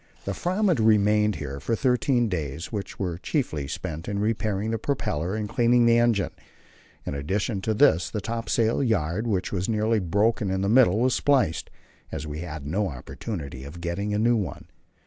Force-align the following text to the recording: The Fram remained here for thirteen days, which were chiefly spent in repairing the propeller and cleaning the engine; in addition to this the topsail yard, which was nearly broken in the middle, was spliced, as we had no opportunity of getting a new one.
The 0.25 0.33
Fram 0.33 0.67
remained 0.67 1.35
here 1.35 1.59
for 1.59 1.75
thirteen 1.75 2.27
days, 2.27 2.71
which 2.71 2.97
were 2.97 3.19
chiefly 3.19 3.67
spent 3.67 4.07
in 4.09 4.17
repairing 4.17 4.71
the 4.71 4.79
propeller 4.79 5.35
and 5.35 5.47
cleaning 5.47 5.85
the 5.85 5.99
engine; 5.99 6.31
in 7.05 7.13
addition 7.13 7.61
to 7.61 7.75
this 7.75 8.09
the 8.09 8.19
topsail 8.19 8.81
yard, 8.81 9.27
which 9.27 9.51
was 9.51 9.69
nearly 9.69 9.99
broken 9.99 10.49
in 10.49 10.61
the 10.61 10.69
middle, 10.69 10.97
was 10.97 11.13
spliced, 11.13 11.69
as 12.11 12.25
we 12.25 12.39
had 12.39 12.65
no 12.65 12.89
opportunity 12.89 13.63
of 13.63 13.79
getting 13.79 14.11
a 14.11 14.17
new 14.17 14.35
one. 14.35 14.65